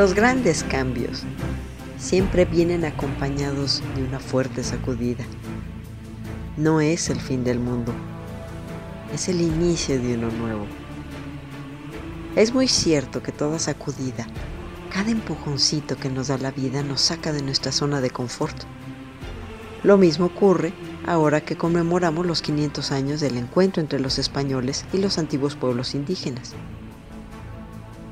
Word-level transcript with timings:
Los 0.00 0.14
grandes 0.14 0.64
cambios 0.64 1.24
siempre 1.98 2.46
vienen 2.46 2.86
acompañados 2.86 3.82
de 3.94 4.02
una 4.02 4.18
fuerte 4.18 4.64
sacudida. 4.64 5.26
No 6.56 6.80
es 6.80 7.10
el 7.10 7.20
fin 7.20 7.44
del 7.44 7.58
mundo, 7.58 7.92
es 9.12 9.28
el 9.28 9.42
inicio 9.42 10.00
de 10.00 10.14
uno 10.14 10.30
nuevo. 10.30 10.64
Es 12.34 12.54
muy 12.54 12.66
cierto 12.66 13.22
que 13.22 13.30
toda 13.30 13.58
sacudida, 13.58 14.26
cada 14.90 15.10
empujoncito 15.10 15.98
que 15.98 16.08
nos 16.08 16.28
da 16.28 16.38
la 16.38 16.50
vida 16.50 16.82
nos 16.82 17.02
saca 17.02 17.30
de 17.34 17.42
nuestra 17.42 17.70
zona 17.70 18.00
de 18.00 18.08
confort. 18.08 18.56
Lo 19.82 19.98
mismo 19.98 20.24
ocurre 20.24 20.72
ahora 21.06 21.42
que 21.42 21.58
conmemoramos 21.58 22.24
los 22.24 22.40
500 22.40 22.90
años 22.90 23.20
del 23.20 23.36
encuentro 23.36 23.82
entre 23.82 24.00
los 24.00 24.18
españoles 24.18 24.86
y 24.94 24.96
los 24.96 25.18
antiguos 25.18 25.56
pueblos 25.56 25.94
indígenas. 25.94 26.54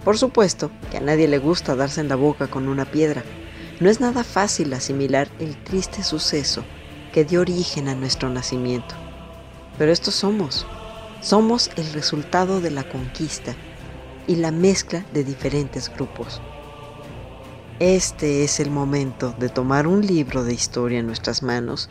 Por 0.08 0.16
supuesto 0.16 0.70
que 0.90 0.96
a 0.96 1.00
nadie 1.00 1.28
le 1.28 1.36
gusta 1.36 1.76
darse 1.76 2.00
en 2.00 2.08
la 2.08 2.16
boca 2.16 2.46
con 2.46 2.66
una 2.66 2.86
piedra. 2.86 3.22
No 3.78 3.90
es 3.90 4.00
nada 4.00 4.24
fácil 4.24 4.72
asimilar 4.72 5.28
el 5.38 5.62
triste 5.62 6.02
suceso 6.02 6.64
que 7.12 7.26
dio 7.26 7.42
origen 7.42 7.88
a 7.88 7.94
nuestro 7.94 8.30
nacimiento. 8.30 8.94
Pero 9.76 9.92
estos 9.92 10.14
somos. 10.14 10.66
Somos 11.20 11.70
el 11.76 11.92
resultado 11.92 12.62
de 12.62 12.70
la 12.70 12.88
conquista 12.88 13.54
y 14.26 14.36
la 14.36 14.50
mezcla 14.50 15.04
de 15.12 15.24
diferentes 15.24 15.92
grupos. 15.94 16.40
Este 17.78 18.44
es 18.44 18.60
el 18.60 18.70
momento 18.70 19.34
de 19.38 19.50
tomar 19.50 19.86
un 19.86 20.06
libro 20.06 20.42
de 20.42 20.54
historia 20.54 21.00
en 21.00 21.06
nuestras 21.06 21.42
manos 21.42 21.90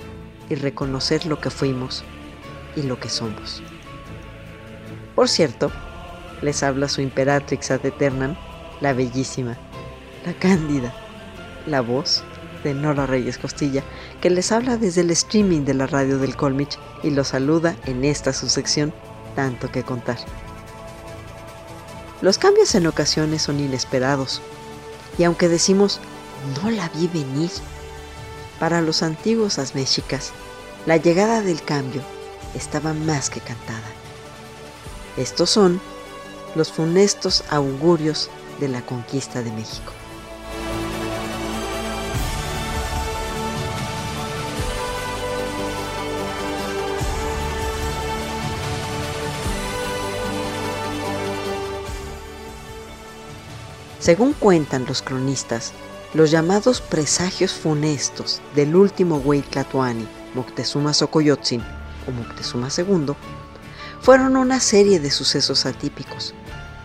y 0.50 0.56
reconocer 0.56 1.28
lo 1.28 1.40
que 1.40 1.52
fuimos 1.52 2.04
y 2.76 2.82
lo 2.82 3.00
que 3.00 3.10
somos. 3.10 3.62
Por 5.14 5.30
cierto, 5.30 5.72
les 6.42 6.64
habla 6.64 6.88
su 6.88 7.02
imperatrix 7.02 7.72
ad 7.72 7.86
eternam, 7.86 8.36
la 8.82 8.94
bellísima, 8.94 9.58
la 10.26 10.34
cándida, 10.34 10.94
la 11.66 11.82
voz 11.82 12.24
de 12.64 12.74
Nora 12.74 13.06
Reyes 13.06 13.38
Costilla, 13.38 13.84
que 14.22 14.30
les 14.30 14.52
habla 14.52 14.78
desde 14.78 15.02
el 15.02 15.12
streaming 15.12 15.62
de 15.62 15.74
la 15.74 15.88
radio 15.88 16.18
del 16.18 16.36
Colmich 16.36 16.78
y 17.04 17.12
los 17.12 17.30
saluda 17.30 17.76
en 17.86 18.04
esta 18.06 18.34
su 18.34 18.50
sección 18.50 18.94
Tanto 19.36 19.72
que 19.72 19.84
contar. 19.84 20.18
Los 22.22 22.40
cambios 22.40 22.74
en 22.74 22.88
ocasiones 22.88 23.44
son 23.44 23.60
inesperados, 23.60 24.42
y 25.20 25.24
aunque 25.24 25.48
decimos 25.48 26.00
no 26.64 26.72
la 26.72 26.90
vi 26.90 27.08
venir, 27.08 27.52
para 28.60 28.82
los 28.82 29.04
antiguos 29.04 29.60
asmexicas, 29.60 30.32
la 30.88 30.98
llegada 30.98 31.42
del 31.42 31.62
cambio 31.62 32.02
estaba 32.56 32.94
más 32.94 33.30
que 33.30 33.40
cantada. 33.40 33.88
Estos 35.16 35.52
son 35.52 35.80
los 36.58 36.72
funestos 36.72 37.44
augurios 37.50 38.30
de 38.60 38.68
la 38.68 38.82
conquista 38.82 39.44
de 39.44 39.52
México. 39.52 39.94
Según 54.00 54.34
cuentan 54.34 54.86
los 54.86 55.02
cronistas, 55.02 55.74
los 56.14 56.32
llamados 56.32 56.80
presagios 56.80 57.52
funestos 57.52 58.42
del 58.56 58.76
último 58.76 59.18
Huaytlatoani, 59.18 60.08
Moctezuma 60.34 60.94
Xocoyotzin 60.94 61.62
o 62.08 62.12
Moctezuma 62.12 62.70
II, 62.76 63.14
fueron 64.00 64.38
una 64.38 64.62
serie 64.62 65.02
de 65.02 65.12
sucesos 65.12 65.66
atípicos, 65.66 66.34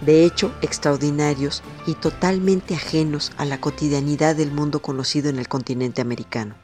de 0.03 0.25
hecho 0.25 0.53
extraordinarios 0.63 1.63
y 1.87 1.95
totalmente 1.95 2.75
ajenos 2.75 3.33
a 3.37 3.45
la 3.45 3.61
cotidianidad 3.61 4.37
del 4.37 4.51
mundo 4.51 4.83
conocido 4.83 5.31
en 5.31 5.39
el 5.39 5.49
continente 5.49 6.01
americano. 6.03 6.57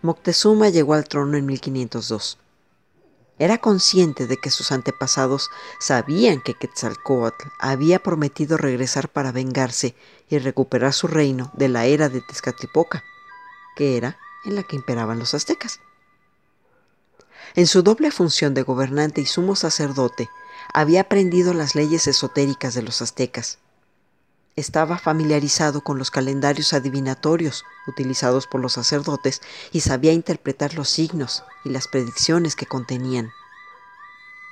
Moctezuma 0.00 0.68
llegó 0.68 0.94
al 0.94 1.08
trono 1.08 1.36
en 1.36 1.46
1502. 1.46 2.38
Era 3.40 3.58
consciente 3.58 4.26
de 4.26 4.36
que 4.36 4.50
sus 4.50 4.72
antepasados 4.72 5.48
sabían 5.80 6.40
que 6.40 6.54
Quetzalcoatl 6.54 7.48
había 7.58 8.00
prometido 8.00 8.56
regresar 8.56 9.08
para 9.08 9.32
vengarse 9.32 9.94
y 10.28 10.38
recuperar 10.38 10.92
su 10.92 11.06
reino 11.06 11.50
de 11.54 11.68
la 11.68 11.86
era 11.86 12.08
de 12.08 12.20
Tezcatlipoca, 12.20 13.04
que 13.76 13.96
era 13.96 14.18
en 14.44 14.54
la 14.54 14.62
que 14.62 14.76
imperaban 14.76 15.18
los 15.18 15.34
aztecas. 15.34 15.80
En 17.54 17.66
su 17.66 17.82
doble 17.82 18.10
función 18.10 18.54
de 18.54 18.62
gobernante 18.62 19.20
y 19.20 19.26
sumo 19.26 19.56
sacerdote, 19.56 20.28
había 20.72 21.02
aprendido 21.02 21.54
las 21.54 21.74
leyes 21.74 22.06
esotéricas 22.06 22.74
de 22.74 22.82
los 22.82 23.02
aztecas. 23.02 23.58
Estaba 24.56 24.98
familiarizado 24.98 25.82
con 25.82 25.98
los 25.98 26.10
calendarios 26.10 26.72
adivinatorios 26.72 27.64
utilizados 27.86 28.46
por 28.46 28.60
los 28.60 28.72
sacerdotes 28.72 29.40
y 29.72 29.80
sabía 29.80 30.12
interpretar 30.12 30.74
los 30.74 30.88
signos 30.88 31.44
y 31.64 31.70
las 31.70 31.86
predicciones 31.86 32.56
que 32.56 32.66
contenían. 32.66 33.30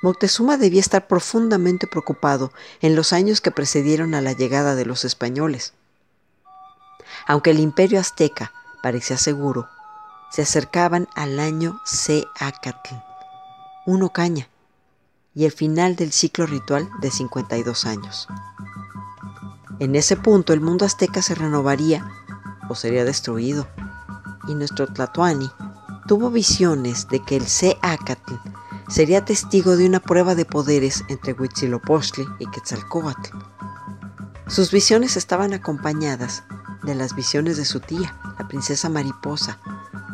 Moctezuma 0.01 0.57
debía 0.57 0.79
estar 0.79 1.07
profundamente 1.07 1.87
preocupado 1.87 2.53
en 2.81 2.95
los 2.95 3.13
años 3.13 3.41
que 3.41 3.51
precedieron 3.51 4.13
a 4.13 4.21
la 4.21 4.31
llegada 4.31 4.75
de 4.75 4.85
los 4.85 5.03
españoles. 5.05 5.73
Aunque 7.25 7.51
el 7.51 7.59
imperio 7.59 7.99
azteca 7.99 8.53
parecía 8.81 9.17
seguro, 9.17 9.67
se 10.31 10.43
acercaban 10.43 11.07
al 11.15 11.39
año 11.39 11.81
Seacatl, 11.83 12.95
uno 13.85 14.09
caña, 14.13 14.47
y 15.37 15.45
el 15.45 15.51
final 15.51 15.95
del 15.95 16.11
ciclo 16.11 16.47
ritual 16.47 16.89
de 16.99 17.11
52 17.11 17.85
años. 17.85 18.27
En 19.77 19.95
ese 19.95 20.17
punto 20.17 20.51
el 20.51 20.61
mundo 20.61 20.83
azteca 20.83 21.21
se 21.21 21.35
renovaría 21.35 22.09
o 22.69 22.73
sería 22.73 23.05
destruido, 23.05 23.67
y 24.47 24.55
nuestro 24.55 24.87
Tlatoani 24.87 25.47
tuvo 26.07 26.31
visiones 26.31 27.07
de 27.09 27.23
que 27.23 27.35
el 27.35 27.45
Seacatl 27.45 28.33
sería 28.87 29.25
testigo 29.25 29.77
de 29.77 29.85
una 29.85 29.99
prueba 29.99 30.33
de 30.33 30.45
poderes 30.45 31.03
entre 31.07 31.33
Huitzilopochtli 31.33 32.25
y 32.39 32.47
Quetzalcóatl. 32.47 33.37
Sus 34.47 34.71
visiones 34.71 35.17
estaban 35.17 35.53
acompañadas 35.53 36.45
de 36.81 36.95
las 36.95 37.15
visiones 37.15 37.57
de 37.57 37.65
su 37.65 37.79
tía, 37.79 38.19
la 38.39 38.47
princesa 38.47 38.89
mariposa, 38.89 39.59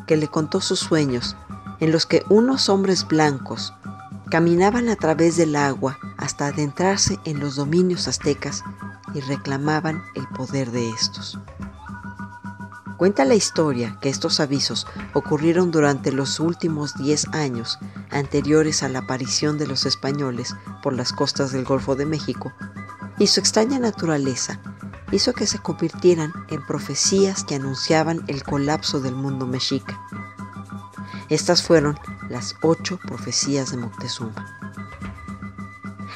que 0.05 0.17
le 0.17 0.27
contó 0.27 0.59
sus 0.59 0.79
sueños, 0.79 1.37
en 1.79 1.93
los 1.93 2.05
que 2.05 2.25
unos 2.27 2.67
hombres 2.67 3.07
blancos 3.07 3.73
caminaban 4.33 4.89
a 4.89 4.95
través 4.95 5.37
del 5.37 5.55
agua 5.55 5.99
hasta 6.17 6.47
adentrarse 6.47 7.19
en 7.23 7.39
los 7.39 7.55
dominios 7.55 8.07
aztecas 8.07 8.63
y 9.13 9.19
reclamaban 9.19 10.01
el 10.15 10.27
poder 10.29 10.71
de 10.71 10.89
estos. 10.89 11.37
Cuenta 12.97 13.25
la 13.25 13.35
historia 13.35 13.99
que 14.01 14.09
estos 14.09 14.39
avisos 14.39 14.87
ocurrieron 15.13 15.69
durante 15.69 16.11
los 16.11 16.39
últimos 16.39 16.95
10 16.95 17.27
años 17.27 17.77
anteriores 18.09 18.81
a 18.81 18.89
la 18.89 18.99
aparición 19.01 19.59
de 19.59 19.67
los 19.67 19.85
españoles 19.85 20.55
por 20.81 20.93
las 20.93 21.13
costas 21.13 21.51
del 21.51 21.63
Golfo 21.63 21.95
de 21.95 22.07
México, 22.07 22.51
y 23.19 23.27
su 23.27 23.39
extraña 23.39 23.77
naturaleza 23.77 24.59
hizo 25.11 25.33
que 25.33 25.45
se 25.45 25.59
convirtieran 25.59 26.33
en 26.49 26.65
profecías 26.65 27.43
que 27.43 27.53
anunciaban 27.53 28.23
el 28.25 28.41
colapso 28.41 28.99
del 28.99 29.13
mundo 29.13 29.45
mexica. 29.45 30.01
Estas 31.29 31.63
fueron 31.63 31.97
las 32.29 32.55
ocho 32.61 32.97
profecías 32.97 33.71
de 33.71 33.77
Moctezuma. 33.77 34.45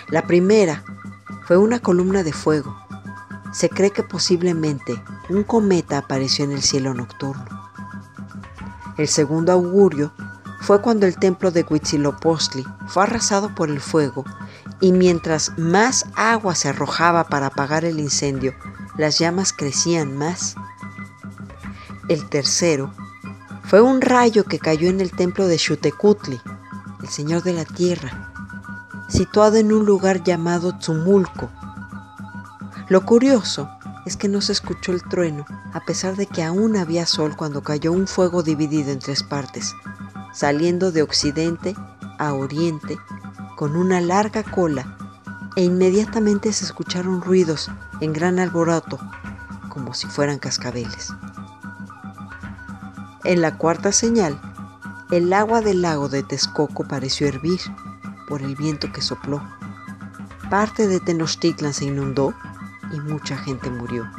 La 0.10 0.28
primera 0.28 0.84
fue 1.46 1.58
una 1.58 1.80
columna 1.80 2.24
de 2.24 2.34
fuego. 2.34 2.78
Se 3.52 3.70
cree 3.70 3.92
que 3.92 4.04
posiblemente 4.04 5.02
un 5.30 5.44
cometa 5.44 5.98
apareció 5.98 6.46
en 6.46 6.52
el 6.52 6.62
cielo 6.62 6.94
nocturno. 6.94 7.46
El 8.98 9.08
segundo 9.08 9.52
augurio 9.52 10.12
fue 10.62 10.82
cuando 10.82 11.06
el 11.06 11.18
templo 11.18 11.52
de 11.52 11.66
Huitzilopochtli 11.68 12.66
fue 12.88 13.04
arrasado 13.04 13.54
por 13.56 13.70
el 13.70 13.80
fuego 13.80 14.26
y 14.82 14.92
mientras 14.92 15.58
más 15.58 16.06
agua 16.16 16.56
se 16.56 16.70
arrojaba 16.70 17.26
para 17.26 17.48
apagar 17.48 17.86
el 17.86 18.00
incendio, 18.00 18.54
las 18.98 19.20
llamas 19.20 19.54
crecían 19.54 20.18
más. 20.18 20.56
El 22.10 22.28
tercero 22.30 22.92
fue 23.68 23.82
un 23.82 24.00
rayo 24.00 24.46
que 24.46 24.60
cayó 24.60 24.88
en 24.88 25.02
el 25.02 25.12
templo 25.12 25.46
de 25.46 25.58
Xutecutli, 25.58 26.40
el 27.02 27.10
señor 27.10 27.44
de 27.44 27.52
la 27.52 27.66
tierra, 27.66 28.32
situado 29.10 29.58
en 29.58 29.74
un 29.74 29.86
lugar 29.86 30.24
llamado 30.24 30.78
Tzumulco. 30.78 31.50
Lo 32.88 33.06
curioso 33.06 33.70
es 34.06 34.16
que 34.16 34.30
no 34.30 34.40
se 34.40 34.54
escuchó 34.54 34.94
el 34.94 35.04
trueno, 35.04 35.46
a 35.74 35.82
pesar 35.82 36.16
de 36.16 36.28
que 36.28 36.44
aún 36.44 36.78
había 36.78 37.06
sol 37.06 37.36
cuando 37.36 37.62
cayó 37.62 37.92
un 37.92 38.08
fuego 38.08 38.42
dividido 38.42 38.92
en 38.92 39.00
tres 39.00 39.22
partes, 39.22 39.76
saliendo 40.32 40.94
de 40.94 41.02
occidente 41.02 41.76
a 42.20 42.34
oriente 42.34 42.98
con 43.58 43.76
una 43.76 44.00
larga 44.00 44.44
cola, 44.44 44.98
e 45.58 45.64
inmediatamente 45.64 46.54
se 46.54 46.64
escucharon 46.64 47.22
ruidos 47.22 47.70
en 48.00 48.14
gran 48.14 48.40
alboroto, 48.40 48.98
como 49.68 49.94
si 49.94 50.08
fueran 50.08 50.40
cascabeles. 50.40 51.12
En 53.28 53.42
la 53.42 53.58
cuarta 53.58 53.92
señal, 53.92 54.40
el 55.12 55.34
agua 55.34 55.60
del 55.60 55.82
lago 55.82 56.08
de 56.08 56.24
Texcoco 56.24 56.88
pareció 56.88 57.28
hervir 57.28 57.60
por 58.26 58.42
el 58.42 58.56
viento 58.56 58.90
que 58.94 59.02
sopló. 59.02 59.44
Parte 60.50 60.88
de 60.88 61.02
Tenochtitlan 61.02 61.74
se 61.74 61.84
inundó 61.84 62.34
y 62.94 63.02
mucha 63.02 63.38
gente 63.38 63.70
murió. 63.70 64.10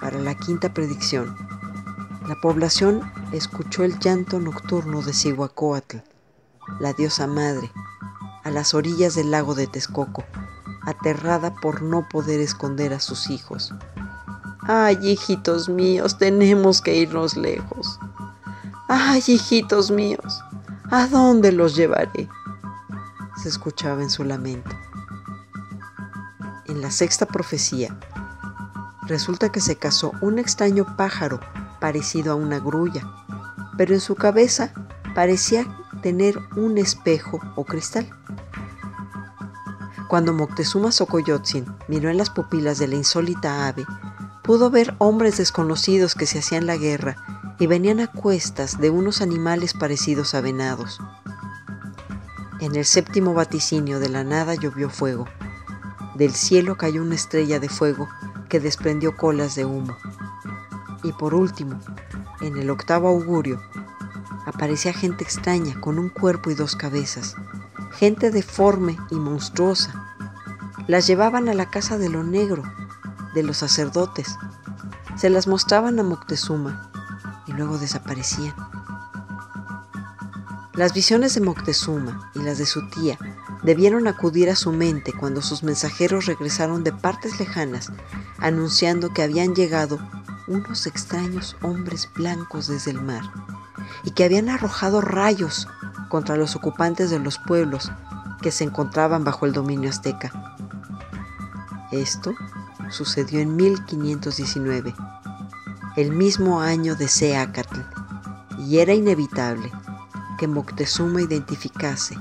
Para 0.00 0.20
la 0.20 0.36
quinta 0.36 0.72
predicción, 0.72 1.36
la 2.28 2.36
población 2.36 3.00
escuchó 3.32 3.82
el 3.82 3.98
llanto 3.98 4.38
nocturno 4.38 5.02
de 5.02 5.12
Cihuacóatl 5.12 5.96
la 6.78 6.92
diosa 6.92 7.26
madre, 7.26 7.72
a 8.44 8.52
las 8.52 8.72
orillas 8.72 9.16
del 9.16 9.32
lago 9.32 9.56
de 9.56 9.66
Texcoco, 9.66 10.22
aterrada 10.82 11.56
por 11.56 11.82
no 11.82 12.08
poder 12.08 12.38
esconder 12.38 12.92
a 12.92 13.00
sus 13.00 13.30
hijos. 13.30 13.74
Ay, 14.68 14.98
hijitos 15.00 15.68
míos, 15.68 16.18
tenemos 16.18 16.80
que 16.80 16.96
irnos 16.96 17.36
lejos. 17.36 18.00
Ay, 18.88 19.22
hijitos 19.26 19.90
míos, 19.90 20.42
¿a 20.90 21.06
dónde 21.06 21.52
los 21.52 21.76
llevaré? 21.76 22.28
se 23.36 23.48
escuchaba 23.48 24.02
en 24.02 24.10
su 24.10 24.24
lamento. 24.24 24.70
En 26.66 26.80
la 26.80 26.90
sexta 26.90 27.26
profecía, 27.26 27.96
resulta 29.02 29.52
que 29.52 29.60
se 29.60 29.76
casó 29.76 30.12
un 30.20 30.38
extraño 30.38 30.96
pájaro 30.96 31.40
parecido 31.80 32.32
a 32.32 32.36
una 32.36 32.58
grulla, 32.58 33.06
pero 33.76 33.94
en 33.94 34.00
su 34.00 34.14
cabeza 34.14 34.72
parecía 35.14 35.64
tener 36.02 36.38
un 36.56 36.78
espejo 36.78 37.40
o 37.54 37.64
cristal. 37.64 38.08
Cuando 40.08 40.32
Moctezuma 40.32 40.92
Xocoyotzin 40.92 41.66
miró 41.88 42.10
en 42.10 42.16
las 42.16 42.30
pupilas 42.30 42.78
de 42.78 42.88
la 42.88 42.96
insólita 42.96 43.68
ave, 43.68 43.84
pudo 44.46 44.70
ver 44.70 44.94
hombres 44.98 45.38
desconocidos 45.38 46.14
que 46.14 46.24
se 46.24 46.38
hacían 46.38 46.66
la 46.66 46.76
guerra 46.76 47.16
y 47.58 47.66
venían 47.66 47.98
a 47.98 48.06
cuestas 48.06 48.78
de 48.78 48.90
unos 48.90 49.20
animales 49.20 49.74
parecidos 49.74 50.34
a 50.34 50.40
venados. 50.40 51.00
En 52.60 52.76
el 52.76 52.84
séptimo 52.84 53.34
vaticinio 53.34 53.98
de 53.98 54.08
la 54.08 54.22
nada 54.22 54.54
llovió 54.54 54.88
fuego. 54.88 55.26
Del 56.14 56.32
cielo 56.32 56.76
cayó 56.76 57.02
una 57.02 57.16
estrella 57.16 57.58
de 57.58 57.68
fuego 57.68 58.08
que 58.48 58.60
desprendió 58.60 59.16
colas 59.16 59.56
de 59.56 59.64
humo. 59.64 59.96
Y 61.02 61.12
por 61.12 61.34
último, 61.34 61.80
en 62.40 62.56
el 62.56 62.70
octavo 62.70 63.08
augurio, 63.08 63.60
aparecía 64.46 64.92
gente 64.92 65.24
extraña 65.24 65.80
con 65.80 65.98
un 65.98 66.08
cuerpo 66.08 66.52
y 66.52 66.54
dos 66.54 66.76
cabezas, 66.76 67.34
gente 67.98 68.30
deforme 68.30 68.96
y 69.10 69.16
monstruosa. 69.16 70.14
Las 70.86 71.08
llevaban 71.08 71.48
a 71.48 71.54
la 71.54 71.68
casa 71.68 71.98
de 71.98 72.08
lo 72.08 72.22
negro, 72.22 72.62
de 73.36 73.42
los 73.42 73.58
sacerdotes. 73.58 74.38
Se 75.16 75.28
las 75.28 75.46
mostraban 75.46 76.00
a 76.00 76.02
Moctezuma 76.02 76.90
y 77.46 77.52
luego 77.52 77.78
desaparecían. 77.78 78.54
Las 80.72 80.94
visiones 80.94 81.34
de 81.34 81.42
Moctezuma 81.42 82.30
y 82.34 82.40
las 82.40 82.56
de 82.56 82.64
su 82.66 82.88
tía 82.88 83.18
debieron 83.62 84.08
acudir 84.08 84.48
a 84.48 84.56
su 84.56 84.72
mente 84.72 85.12
cuando 85.12 85.42
sus 85.42 85.62
mensajeros 85.62 86.24
regresaron 86.26 86.82
de 86.82 86.92
partes 86.92 87.38
lejanas 87.38 87.92
anunciando 88.38 89.12
que 89.12 89.22
habían 89.22 89.54
llegado 89.54 89.98
unos 90.48 90.86
extraños 90.86 91.56
hombres 91.62 92.08
blancos 92.14 92.68
desde 92.68 92.90
el 92.90 93.02
mar 93.02 93.22
y 94.02 94.12
que 94.12 94.24
habían 94.24 94.48
arrojado 94.48 95.00
rayos 95.02 95.68
contra 96.08 96.36
los 96.36 96.56
ocupantes 96.56 97.10
de 97.10 97.18
los 97.18 97.38
pueblos 97.38 97.90
que 98.40 98.50
se 98.50 98.64
encontraban 98.64 99.24
bajo 99.24 99.44
el 99.44 99.52
dominio 99.52 99.90
azteca. 99.90 100.56
Esto 101.92 102.34
sucedió 102.90 103.40
en 103.40 103.56
1519, 103.56 104.94
el 105.96 106.12
mismo 106.12 106.60
año 106.60 106.94
de 106.94 107.08
Seacatl, 107.08 107.80
y 108.58 108.78
era 108.78 108.94
inevitable 108.94 109.72
que 110.38 110.48
Moctezuma 110.48 111.22
identificase 111.22 112.16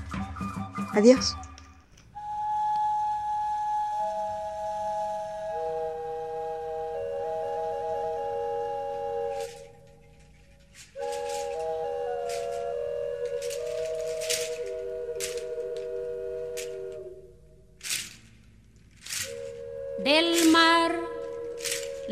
Adiós. 0.92 1.34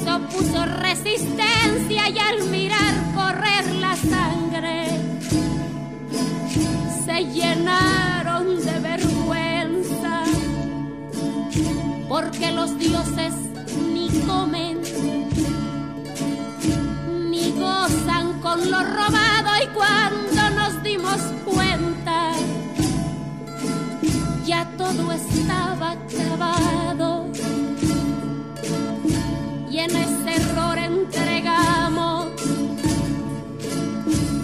les 0.00 0.08
opuso 0.08 0.64
resistencia 0.64 2.08
y 2.08 2.18
al 2.18 2.48
mirar 2.50 2.94
correr 3.14 3.74
la 3.76 3.96
sangre 3.96 4.86
se 7.04 7.24
llenaron 7.24 8.64
de 8.64 8.80
vergüenza 8.80 10.22
porque 12.08 12.50
los 12.52 12.78
dioses 12.78 13.34
ni 13.92 14.08
comen 14.26 14.80
ni 17.30 17.50
gozan 17.52 18.40
con 18.40 18.70
lo 18.70 18.82
robado 18.82 19.50
y 19.62 19.66
cuando 19.68 20.50
nos 20.56 20.82
dimos 20.82 21.18
cuenta 21.44 22.32
ya 24.44 24.64
todo 24.76 25.12
estaba 25.12 25.92
acabado 25.92 26.89
en 29.84 29.96
ese 29.96 30.36
error 30.42 30.78
entregamos 30.78 32.26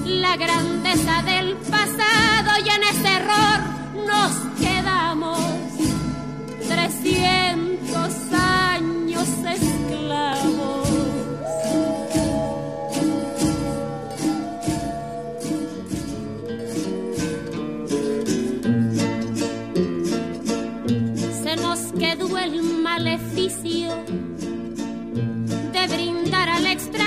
la 0.07 0.37
grandeza 0.37 1.23
del 1.23 1.57
pasado 1.57 2.16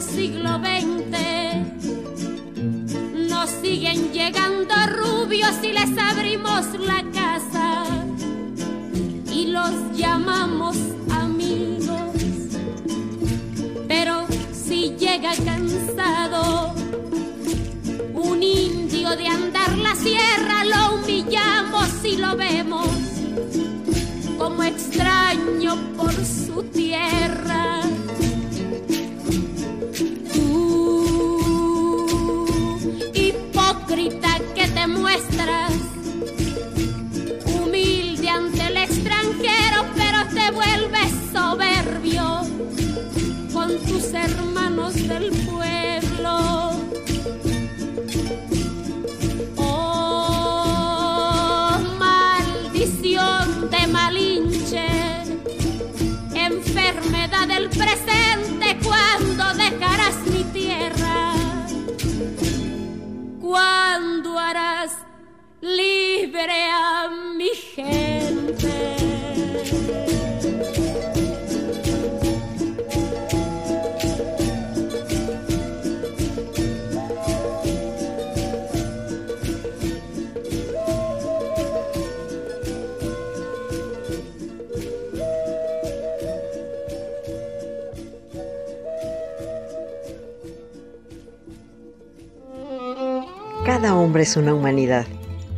Siglo 0.00 0.58
XX, 0.58 1.18
nos 3.28 3.50
siguen 3.50 4.12
llegando 4.12 4.74
rubios 4.86 5.52
y 5.62 5.72
les 5.72 5.98
abrimos 5.98 6.66
la 6.78 7.02
casa 7.12 7.84
y 9.32 9.46
los 9.46 9.72
llamamos 9.96 10.76
amigos. 11.10 12.12
Pero 13.88 14.26
si 14.52 14.90
llega 14.96 15.32
cansado 15.44 16.74
un 18.14 18.42
indio 18.42 19.16
de 19.16 19.26
andar 19.26 19.76
la 19.78 19.94
sierra, 19.96 20.64
lo 20.64 20.96
humillamos 20.96 21.88
y 22.04 22.16
lo 22.18 22.36
vemos 22.36 22.88
como 24.38 24.62
extraño 24.62 25.76
por 25.96 26.12
su 26.12 26.62
tierra. 26.72 27.77
A 66.40 67.08
mi 67.36 67.48
gente? 67.48 68.68
Cada 93.64 93.96
hombre 93.96 94.22
es 94.22 94.36
una 94.36 94.54
humanidad, 94.54 95.06